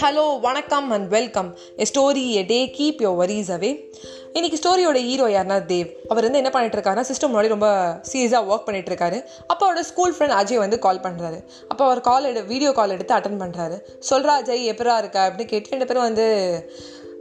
[0.00, 3.92] Hello வணக்கம் and welcome a story a day keep your worries away
[4.32, 5.92] இன்றைக்கி ஸ்டோரியோட hero யாருன்னா தேவ்.
[6.08, 7.68] அவர் வந்து என்ன பண்ணிட்டு இருக்காருன்னா சிஸ்டம் முன்னாடி ரொம்ப
[8.12, 12.24] சீரியஸாக ஒர்க் பண்ணிட்டு இருக்காரு அப்போ அவரோட ஸ்கூல் ஃப்ரெண்ட் அஜய் வந்து கால் பண்ணுறாரு அப்போ அவர் கால்
[12.24, 13.80] எடு வீடியோ கால் எடுத்து அட்டன் பண்ணுறாரு
[14.10, 15.26] சொல்கிறா அஜய் எப்பரா இருக்கா?
[15.26, 16.26] அப்படின்னு கேட்டு ரெண்டு பேரும் வந்து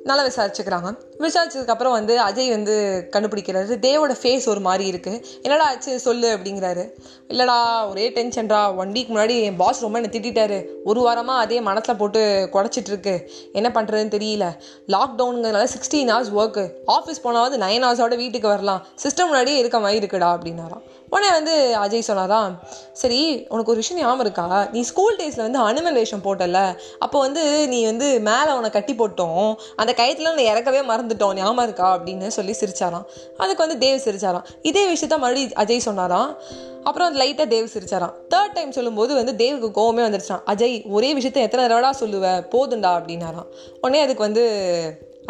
[0.04, 0.94] நல்லா விசாரிச்சுக்கிறாங்க.
[1.20, 2.76] விசாரிச்சதுக்கப்புறம் வந்து அஜய் வந்து
[3.16, 3.78] கண்டுபிடிக்கிறாரு.
[3.86, 6.00] தேவோட ஃபேஸ் ஒரு மாதிரி இருக்குது என்னடா ஆச்சு?
[6.00, 6.86] சொல்லு அப்படிங்கிறாரு.
[7.28, 11.96] இல்லைடா ஒரே டென்ஷன்டா ஒன் வீக் முன்னாடி என் பாஸ் ரொம்ப என்னை திட்டாரு ஒரு வாரமாக அதே மனசில்
[11.96, 14.48] போட்டு குடச்சிட்ருக்கு என்ன பண்ணுறதுன்னு தெரியல.
[14.96, 16.66] லாக்டவுனுங்கிறதுனால சிக்ஸ்டீன் ஹவர்ஸ் ஒர்க்கு
[16.98, 18.84] ஆஃபீஸ் போனாவது நைன் ஹவர்ஸோட வீட்டுக்கு வரலாம்.
[19.04, 20.84] சிஸ்டம் முன்னாடியே இருக்க மாதிரி இருக்குடா அப்படின்னாராம்.
[21.10, 22.54] உடனே வந்து அஜய் சொன்னாராம்
[23.02, 23.20] சரி
[23.50, 24.68] உனக்கு ஒரு விஷயம் ஞாபகம் இருக்கா?
[24.72, 26.60] நீ ஸ்கூல் டேஸில் வந்து அனுமன் வேஷம் போட்டல
[27.00, 29.56] அப்போ வந்து நீ வந்து மேலே உன கட்டி போட்டோம்.
[29.76, 33.06] அந்த கயத்தில் நான் இறக்கவே மறந்துட்டோம் ஞாபகம் இருக்கா அப்படின்னு சொல்லி சிரிச்சாராம்.
[33.38, 34.44] அதுக்கு வந்து தேவ் சிரிச்சாராம்.
[34.62, 36.38] இதே விஷயத்த மறுபடியும் அஜய் சொன்னாராம்.
[36.84, 38.14] அப்புறம் லைட்டாக தேவ் சிரிச்சாராம்.
[38.30, 43.48] தேர்ட் டைம் சொல்லும்போது வந்து தேவுக்கு கோவமே வந்துருச்சான் அஜய் ஒரே விஷயத்த எத்தனை தடவைடா சொல்லுவேன் போதுண்டா அப்படின்னாராம்.
[43.82, 44.44] உடனே அதுக்கு வந்து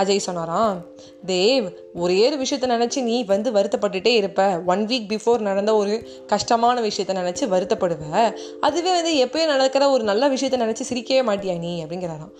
[0.02, 0.86] அஜய் சொன்னாராம்
[1.25, 4.61] தேவ் ஒரே ஒரு விஷயத்த நினச்சி நீ வந்து வருத்தப்பட்டுட்டே இருப்ப.
[4.66, 8.33] ஒன் வீக் பிஃபோர் நடந்த ஒரு கஷ்டமான விஷயத்த நினச்சி வருத்தப்படுவ.
[8.59, 11.83] அதுவே வந்து எப்பயும் நடக்கிற ஒரு நல்ல விஷயத்த நினச்சி சிரிக்கவே மாட்டியா நீ?
[11.83, 12.33] அப்படிங்கிறாராம்.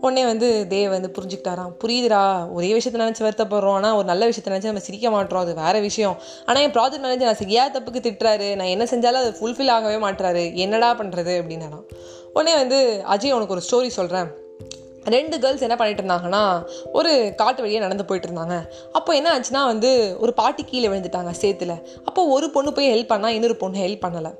[0.00, 1.72] உடனே வந்து தேவ் வந்து புரிஞ்சுக்கிட்டாராம்.
[1.84, 3.72] புரியுதுடா ஒரே விஷயத்த நினச்சி வருத்தப்படுறோம்.
[3.72, 5.38] ஆனால் ஒரு நல்ல விஷயத்த நினச்சி நம்ம சிரிக்க மாட்டோம்.
[5.38, 6.16] அது வேற விஷயம்.
[6.46, 8.54] ஆனால் என் ப்ராஜெக்ட் மேனேஜர் நான் செய்யாத தப்புக்கு திட்டுறாரு.
[8.54, 10.54] நான் என்ன செஞ்சாலும் அது ஃபுல்ஃபில் ஆகவே மாட்டுறாரு.
[10.54, 11.86] என்னடா பண்ணுறது அப்படின்னாராம்.
[12.32, 14.42] உடனே வந்து அஜய் உனக்கு ஒரு ஸ்டோரி சொல்கிறேன்
[15.04, 18.68] ரெண்டு கேர்ள்ஸ் என்ன பண்ணிட்டு இருந்தாங்கன்னா ஒரு காட்டு வழியாக நடந்து போயிட்டு இருந்தாங்க.
[18.92, 21.82] அப்போ என்ன ஆச்சுன்னா வந்து ஒரு பாட்டி கீழே விழுந்துட்டாங்க சேத்துல.
[22.04, 24.32] அப்போ ஒரு பொண்ணு போய் ஹெல்ப் பண்ணால் இன்னொரு பொண்ணு ஹெல்ப் பண்ணலை.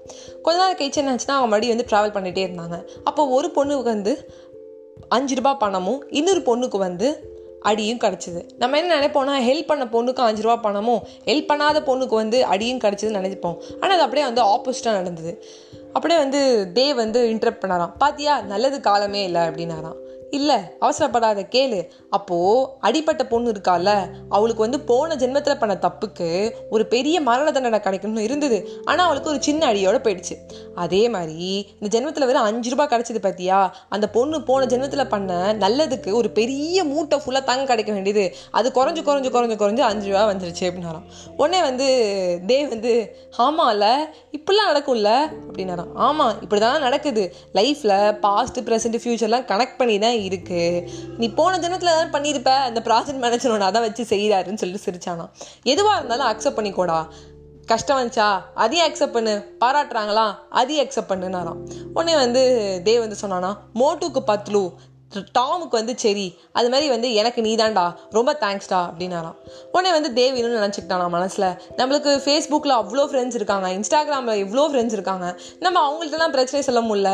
[0.43, 2.89] கொஞ்ச நாள் கழிச்சு என்ன ஆச்சுன்னா அவங்க மறுபடியும் வந்து ட்ராவல் பண்ணிகிட்டே இருந்தாங்க.
[3.05, 4.33] அப்போ ஒரு பொண்ணுக்கு வந்து
[5.09, 8.49] அஞ்சு ரூபா பணமும் இன்னொரு பொண்ணுக்கு வந்து அடியும் கிடச்சிது.
[8.59, 13.19] நம்ம என்ன நினைப்போம்னா ஹெல்ப் பண்ண பொண்ணுக்கு அஞ்சு ரூபா பணமும் ஹெல்ப் பண்ணாத பொண்ணுக்கு வந்து அடியும் கிடச்சிதுன்னு
[13.21, 13.57] நினைப்போம்.
[13.81, 15.45] ஆனால் அது அப்படியே வந்து ஆப்போசிட்டாக நடந்தது.
[15.93, 17.93] அப்படியே வந்து டே வந்து இன்டரப்ட் பண்ணாராம்.
[17.99, 20.04] பாத்தியா நல்லது காலமே இல்லை அப்படின்னாராம்.
[20.39, 21.81] இல்லை அவசரப்படாத கேளு.
[22.17, 23.89] அப்போது அடிப்பட்ட பொண்ணு இருக்கால
[24.37, 26.29] அவளுக்கு வந்து போன ஜென்மத்தில் பண்ண தப்புக்கு
[26.75, 28.59] ஒரு பெரிய மரண தண்டனை கிடைக்கணும்னு இருந்தது.
[28.85, 30.37] ஆனால் அவளுக்கு ஒரு சின்ன அடியோட போயிடுச்சு.
[30.85, 33.61] அதே மாதிரி இந்த ஜென்மத்தில் வெறும் அஞ்சு ரூபாய் கிடைச்சது பார்த்தியா
[33.97, 35.33] அந்த பொண்ணு போன ஜென்மத்தில் பண்ண
[35.65, 38.25] நல்லதுக்கு ஒரு பெரிய மூட்டை ஃபுல்லாக தங்க கிடைக்க வேண்டியது.
[38.59, 41.07] அது குறைஞ்சு குறைஞ்சு குறைஞ்சு குறைஞ்சு அஞ்சு ரூபா வந்துருச்சு அப்படின்னாராம்.
[41.37, 41.87] உடனே வந்து
[42.47, 42.93] தேவ் வந்து
[43.47, 43.87] ஆமாம்ல
[44.37, 45.11] இப்படிலாம் நடக்கும்ல?
[45.49, 45.93] அப்படின்னாராம்.
[46.07, 47.25] ஆமாம் இப்படி தான் நடக்குது.
[47.59, 50.91] லைஃப்பில் பாஸ்ட் ப்ரெசென்ட் ஃப்யூச்சர்லாம் கனெக்ட் பண்ணி தான் இருக்கு.
[51.19, 55.31] நீ போன தினத்தில் ஏதாவது பண்ணியிருப்ப அந்த ப்ராஜெக்ட் மேனேஜரோட அதான் வச்சு செய்கிறாருன்னு சொல்லிட்டு சிரிச்சானா.
[55.63, 56.99] எதுவாக இருந்தாலும் அக்செப்ட் பண்ணிக்கோடா.
[57.67, 58.41] கஷ்டம் வந்துச்சா?
[58.55, 59.57] அதையும் அக்செப்ட் பண்ணு.
[59.61, 60.27] பாராட்டுறாங்களா?
[60.51, 61.61] அதையும் அக்செப்ட் பண்ணுனாராம்.
[61.95, 62.43] உடனே வந்து
[62.85, 64.71] தேவ் வந்து சொன்னானா மோட்டுக்கு பத்லு
[65.39, 66.27] டாமுக்கு வந்து சரி
[66.59, 67.85] அது மாதிரி வந்து எனக்கு நீ தான்டா
[68.17, 69.37] ரொம்ப தேங்க்ஸ்டா அப்படின்னாராம்.
[69.73, 71.49] உடனே வந்து தேவ் இன்னும் நினச்சிக்கிட்டானா மனசில்.
[71.79, 75.27] நம்மளுக்கு ஃபேஸ்புக்கில் அவ்வளோ ஃப்ரெண்ட்ஸ் இருக்காங்க இன்ஸ்டாகிராமில் இவ்வளோ ஃப்ரெண்ட்ஸ் இருக்காங்க.
[75.65, 77.11] நம்ம அவங்கள்ட்டலாம் பிரச்சனை சொல்ல முடியல.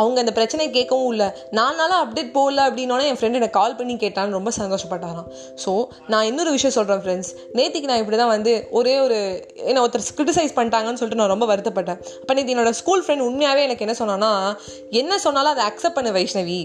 [0.00, 1.28] அவங்க அந்த பிரச்சனை கேட்கவும் இல்லை.
[1.58, 5.28] நானாலும் அப்டேட் போகல அப்படின்னோடனே என் ஃப்ரெண்டு எனக்கு கால் பண்ணி கேட்டான்னு ரொம்ப சந்தோஷப்பட்டாராம்.
[5.64, 5.74] ஸோ
[6.14, 9.18] நான் இன்னொரு விஷயம் சொல்கிறேன் ஃப்ரெண்ட்ஸ் நேற்றுக்கு நான் இப்படி தான் வந்து ஒரே ஒரு
[9.70, 12.00] என்ன ஒருத்தர் கிரிட்டிசைஸ் பண்ணிட்டாங்கன்னு சொல்லிட்டு நான் ரொம்ப வருத்தப்பட்டேன்.
[12.20, 14.32] அப்போ நேற்று என்னோட ஸ்கூல் ஃப்ரெண்ட் உண்மையாகவே எனக்கு என்ன சொன்னான்னா
[15.02, 16.60] என்ன சொன்னாலும் அதை அக்செப்ட் பண்ணு வைஷ்ணவி.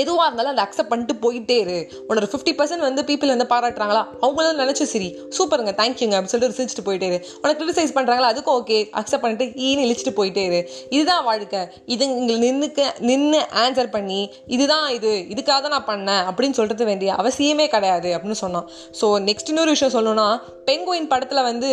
[0.00, 1.78] எதுவாக இருந்தாலும் அதை அக்செப்ட் பண்ணிட்டு போயிட்டே இரு.
[2.08, 4.02] உன்னோட ஃபிஃப்டி பர்சன்ட் வந்து பீப்பிள் வந்து பாராட்டுறாங்களா?
[4.24, 5.08] அவங்களும் நினச்சி சரி.
[5.36, 7.18] சூப்பருங்க தேங்க்யூங்க அப்படின்னு சொல்லிட்டு ரிசிச்சுட்டு போயிட்டே இரு.
[7.42, 10.60] உனக்கு கிரிட்டிசைஸ் பண்ணுறாங்களா அதுக்கும் ஓகே அக்செப்ட் பண்ணிட்டு ஈன்னு இழிச்சிட்டு போயிட்டே இரு.
[10.96, 11.62] இதுதான் வாழ்க்கை.
[11.94, 14.20] இது இங்கே நின்றுக்க நின்று ஆன்சர் பண்ணி
[14.56, 18.68] இதுதான் இது இதுக்காக தான் நான் பண்ணேன் அப்படின்னு சொல்கிறது வேண்டிய அவசியமே கிடையாது அப்படின்னு சொன்னான்.
[19.00, 20.28] ஸோ நெக்ஸ்ட் இன்னொரு விஷயம் சொல்லணும்னா
[20.68, 21.70] பெங்குயின் படத்தில் வந்து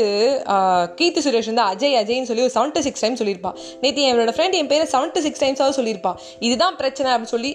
[0.99, 3.51] கீர்த்தி சுரேஷ் வந்து அஜய் அஜய்னு சொல்லி ஒரு செவன்ட்டி சிக்ஸ் டைம் சொல்லியிருப்பா.
[3.83, 6.13] நேற்று என்னோட ஃப்ரெண்ட் என் பேர் செவன்ட்டி சிக்ஸ் டைம்ஸாவது சொல்லியிருப்பா.
[6.47, 7.53] இதுதான் பிரச்சனை அப்படின்னு சொல்லி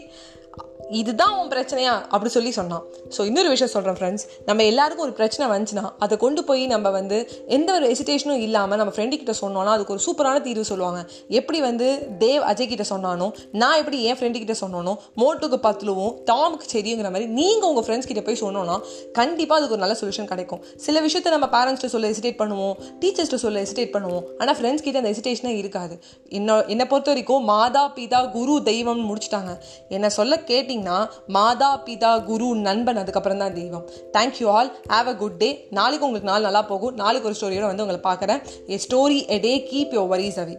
[1.00, 1.93] இதுதான் உன் பிரச்சனையா?
[2.15, 2.82] அப்படி சொல்லி சொன்னான்.
[3.15, 7.19] ஸோ இன்னொரு விஷயம் சொல்கிறேன் ஃப்ரெண்ட்ஸ் நம்ம எல்லாருக்கும் ஒரு பிரச்சனை வந்துச்சுன்னா அதை கொண்டு போய் நம்ம வந்து
[7.56, 11.00] எந்த ஒரு ஹெசிடேஷனும் இல்லாமல் நம்ம ஃப்ரெண்டு கிட்ட சொன்னோம்னா அதுக்கு ஒரு சூப்பரான தீர்வு சொல்லுவாங்க.
[11.38, 11.88] எப்படி வந்து
[12.25, 13.28] தேவ் அஜய் கிட்ட சொன்னானோ
[13.62, 18.25] நான் எப்படி என் ஃப்ரெண்டு கிட்ட சொன்னானோ மோட்டுக்கு பத்துலுவும் டாமுக்கு சரிங்கிற மாதிரி நீங்கள் உங்கள் ஃப்ரெண்ட்ஸ் கிட்ட
[18.28, 18.76] போய் சொன்னோன்னா
[19.21, 20.62] கண்டிப்பாக அதுக்கு ஒரு நல்ல சொல்யூஷன் கிடைக்கும்.
[20.87, 24.25] சில விஷயத்தை நம்ம பேரண்ட்ஸ்ட்டு சொல்ல ஹெசிடேட் பண்ணுவோம் டீச்சர்ஸ்ட்டு சொல்ல ஹெசிடேட் பண்ணுவோம்.
[24.41, 25.97] ஆனால் ஃப்ரெண்ட்ஸ் கிட்ட அந்த ஹெசிடேஷனே இருக்காது.
[26.38, 29.52] என்ன என்னை பொறுத்த வரைக்கும் மாதா பிதா குரு தெய்வம்னு முடிச்சிட்டாங்க.
[29.97, 33.85] என்னை சொல்ல கேட்டிங்க பார்த்தீங்கன்னா மாதா பிதா குரு நண்பன் அதுக்கப்புறம் தான் தெய்வம்.
[34.17, 36.95] Thank you all have a good day நாளைக்கு உங்களுக்கு நாள் நல்லா போகும்.
[37.03, 38.43] நாளைக்கு ஒரு ஸ்டோரியோட வந்து உங்களை பார்க்குறேன்.
[38.73, 40.57] A story a day keep your worries away